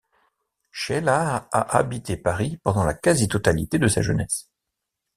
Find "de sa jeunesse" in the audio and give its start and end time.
3.77-4.49